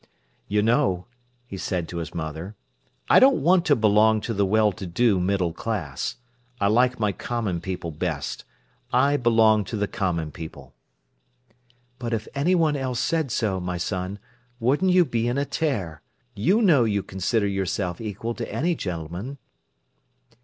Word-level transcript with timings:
"You 0.47 0.63
know," 0.63 1.05
he 1.45 1.57
said 1.57 1.87
to 1.89 1.97
his 1.97 2.11
mother, 2.15 2.55
"I 3.07 3.19
don't 3.19 3.43
want 3.43 3.65
to 3.65 3.75
belong 3.75 4.19
to 4.21 4.33
the 4.33 4.47
well 4.47 4.71
to 4.71 4.87
do 4.87 5.19
middle 5.19 5.53
class. 5.53 6.15
I 6.59 6.69
like 6.69 6.99
my 6.99 7.11
common 7.11 7.61
people 7.61 7.91
best. 7.91 8.43
I 8.91 9.15
belong 9.15 9.63
to 9.65 9.77
the 9.77 9.87
common 9.87 10.31
people." 10.31 10.73
"But 11.99 12.13
if 12.13 12.27
anyone 12.33 12.75
else 12.75 12.99
said 12.99 13.29
so, 13.29 13.59
my 13.59 13.77
son, 13.77 14.17
wouldn't 14.59 14.89
you 14.89 15.05
be 15.05 15.27
in 15.27 15.37
a 15.37 15.45
tear. 15.45 16.01
You 16.35 16.63
know 16.63 16.83
you 16.83 17.03
consider 17.03 17.45
yourself 17.45 18.01
equal 18.01 18.33
to 18.33 18.51
any 18.51 18.73
gentleman." 18.73 19.37